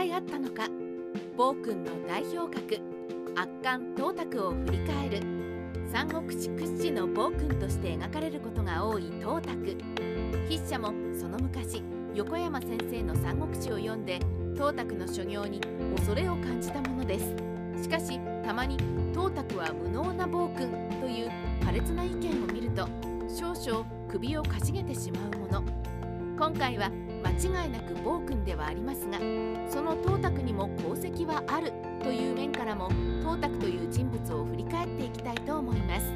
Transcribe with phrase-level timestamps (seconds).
[0.00, 0.66] 体あったのか。
[1.36, 2.80] 暴君の代表格。
[3.36, 5.20] 圧巻董卓を振り返る。
[5.92, 9.76] 三国志屈指の暴君として描かれることが多い董卓。
[10.48, 11.82] 筆者もその昔
[12.14, 14.20] 横山先生の三国志を読んで
[14.56, 15.60] 董卓の所業に
[15.96, 17.34] 恐れを感じたものです。
[17.82, 18.78] しかしたまに
[19.12, 20.70] 董卓は無能な暴君
[21.02, 21.30] という
[21.60, 22.88] 苛烈な意見を見ると
[23.28, 25.62] 少々首をかしげてしまうもの。
[26.38, 26.90] 今回は
[27.22, 29.18] 間違いなく暴君ではありますが
[29.68, 32.88] その董卓にも功績はあるという面からも
[33.22, 36.06] 董卓という人物を振り返っていきたいと思います。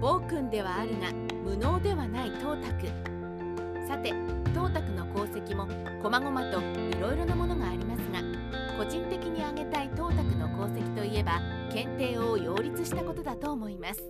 [0.00, 1.12] 暴君ではあるが
[1.44, 2.86] 無能ではない董卓。
[3.86, 4.12] さて
[4.54, 5.66] 董卓の功績も
[6.02, 8.20] 細々といろいろなものがありますが
[8.78, 11.40] 個人的に挙げたい董卓の功績といえば
[11.72, 14.00] 検定を擁立したことだと思います。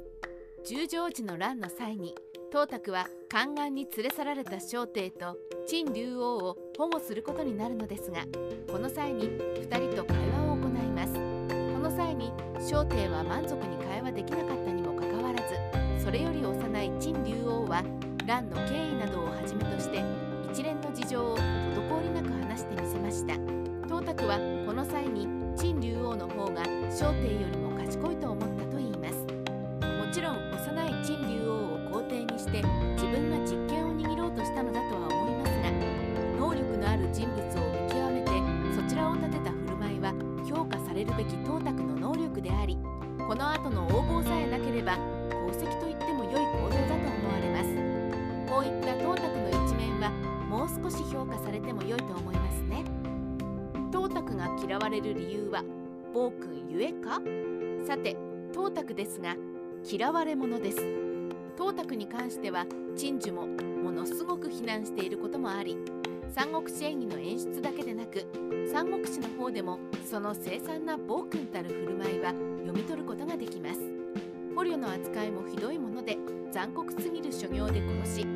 [0.64, 2.14] 十条寺の乱の際に
[2.52, 5.36] 董卓は宦官に連れ去られた小帝と
[5.68, 8.24] 陳竜王を保護することになるのですが
[8.68, 11.14] この際に2人と会話を行います。
[11.14, 17.84] この際に小帝は満足に会話できなかったにもかかわらずそれより幼い陳竜王は
[18.26, 20.02] 乱の経緯などをはじめとして
[20.52, 23.34] 一連の事情を滞りなく話してみせました。
[23.86, 29.24] 董卓はこの際に陳竜王の方が小帝よりも賢いと思ったといいます。
[29.86, 31.69] もちろん幼い陳竜王
[32.10, 32.62] を皇帝にして
[32.94, 35.70] 自分が実権を握ろうとしたのだとは思いますが
[36.38, 38.30] 能力のある人物を見極めて
[38.74, 40.12] そちらを立てた振る舞いは
[40.48, 42.76] 評価されるべき董卓の能力であり
[43.18, 44.94] この後の横暴さえなければ
[45.30, 47.70] 功績と言っても良い行動だと思われます。
[48.50, 50.10] こういった董卓の一面は
[50.48, 52.84] もう少し評価されても良いと思いますね。
[53.92, 55.62] 董卓が嫌われる理由は
[56.12, 57.20] 暴君ゆえか？
[57.86, 58.16] さて
[58.52, 59.36] 董卓ですが
[59.88, 61.09] 嫌われ者です。
[61.56, 65.76] 董卓に関しては陳寿もものすごく非難していることもあり
[66.30, 68.24] 三国志演義の演出だけでなく
[68.72, 73.80] 三国志の方でもその凄惨な暴君たる振る舞いは読み取ることができます。
[74.54, 76.18] 捕虜の扱いもひどいもので
[76.52, 78.26] 残酷すぎる所業で殺し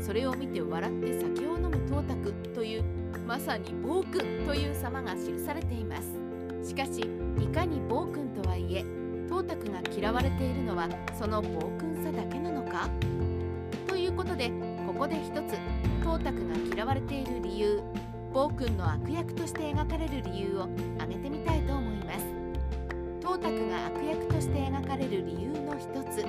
[0.00, 2.84] それを見て笑って酒を飲む董卓という
[3.26, 6.22] まさに暴君という様が記されています。
[6.62, 7.00] しかし
[7.40, 8.84] いかに暴君とはいえ
[9.32, 12.86] 董卓が嫌われているのはその暴君さだけなのか？
[13.88, 14.50] ということで
[14.86, 15.56] ここで一つ
[16.04, 17.82] 董卓が嫌われている理由
[18.34, 22.26] 暴君の悪役として描かれる理由を挙げてみたいと思います。
[23.22, 26.22] 董卓が悪役として描かれる理由の一つ。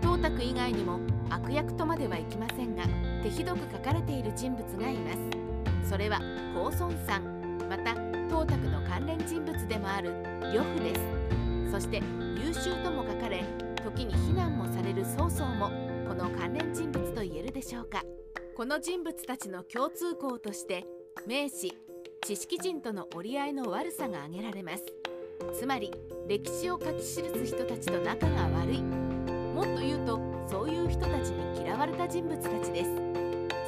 [0.00, 2.84] 董卓以外にも悪役とまではいきませんが
[3.24, 5.12] 手ひどく書かれている人物がいま
[5.82, 5.90] す。
[5.90, 6.20] それは
[6.54, 7.94] 公孫さんまた
[8.32, 10.12] 董卓の関連人物でもある
[10.54, 11.21] 呂布です。
[11.72, 12.02] そして
[12.36, 13.42] 優秀とも書かれ
[13.82, 15.70] 時に非難もされる曹操も
[16.06, 18.02] この関連人物と言えるでしょうか。
[18.54, 20.84] この人物たちの共通項として
[21.26, 21.72] 名士
[22.26, 24.84] 知識人との折り合いの悪さが挙げられます。
[25.58, 25.90] つまり
[26.28, 28.82] 歴史を書き記す人たちと仲が悪い。
[28.82, 32.90] もっと言うとそういう人たちに嫌われた人物たちです。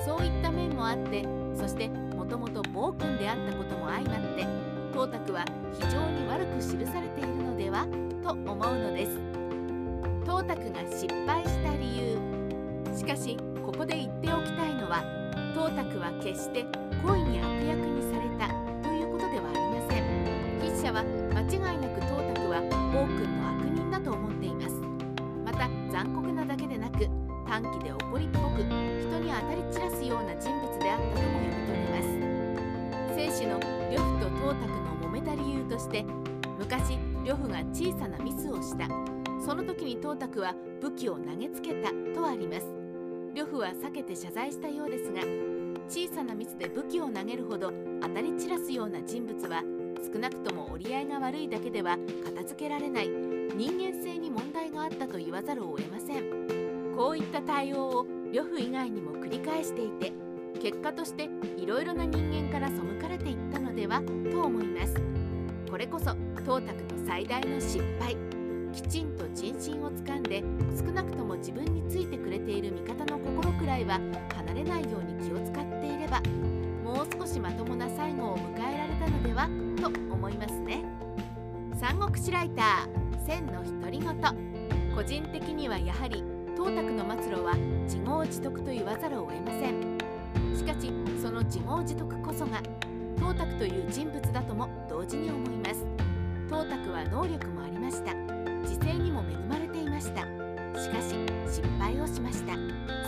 [0.05, 4.47] そういった面もあってそしてもともと暴君であったことも相まって
[4.93, 7.04] 董卓は非常に悪く記され
[8.25, 9.21] と思うのです。
[10.25, 12.17] 董卓が失敗した理由。
[12.97, 15.05] しかしここで言っておきたいのは
[15.55, 16.65] 董卓は決して
[17.05, 18.49] 故意に悪役にされた
[18.81, 20.05] ということではありません。
[20.59, 21.05] 筆者は
[21.37, 22.65] 間違いなく董卓は
[22.97, 24.81] 暴君の悪人だと思っています。
[25.45, 27.07] また残酷なだけでなく
[27.47, 28.73] 短気で怒りっぽく人
[29.21, 32.01] に当たり散らすような人物であったとも読み取れま
[33.13, 33.21] す。
[33.21, 36.07] 正史の呂布と董卓の揉めた理由として
[36.59, 38.87] 昔呂布が小さなミスをした。
[39.45, 42.67] その時に董卓は武器を投げつけたとあります。
[43.35, 45.23] 呂布は避けて謝罪したようですが
[45.89, 49.63] 小さなミスで武器を投げるほど当たり散らすような人物は
[50.13, 53.09] 少なくとも折り合いが悪いだけでは片付けられない。
[53.09, 56.95] 人間性に問題があったと言わざるを得ません。
[56.95, 60.13] こういった対応を呂布以外にも繰り返していて
[60.61, 65.24] 結果としていろいろな人間から背かれていったのではと思います。
[65.75, 66.13] これこそ
[66.47, 68.17] 董卓の最大の失敗。
[68.73, 70.41] きちんと人心をつかんで
[70.79, 73.99] 少なくとも自分についてくれている味方の心くらいは
[74.37, 76.21] 離れないように気を使っていれば
[76.85, 79.49] もう少しまともな最後を迎えられたのでは
[79.83, 80.85] と思いますね。
[81.81, 84.95] 三国志ライター千の独り言。
[84.95, 86.23] 個人的にはやはり
[86.57, 89.99] 董卓の末路は自業自得と言わざるを得ません。
[90.57, 92.63] しかしその自業自得こそが
[93.17, 95.85] 董卓という人物だとも同時に思います。
[96.49, 98.13] 董卓は能力もありました。
[98.67, 100.23] 時勢にも恵まれていました。
[100.81, 101.15] しかし
[101.47, 102.55] 失敗をしました。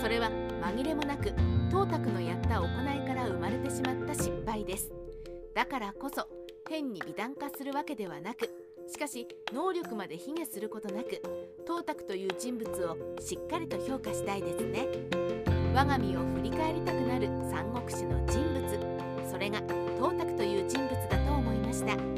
[0.00, 0.30] それは
[0.62, 1.30] 紛れもなく
[1.70, 4.92] 董卓のやった行いから生まれてしまった失敗です。
[5.54, 6.26] だからこそ
[6.68, 8.48] 変に美談化するわけではなく
[8.88, 11.20] しかし能力まで卑下することなく
[11.66, 14.86] 董卓という人物をしっかりと評価したいですね。
[15.74, 18.95] 我が身を振り返りたくなる三国志の人物。
[19.36, 19.60] それが
[20.00, 22.15] 董卓という人物だと思いました。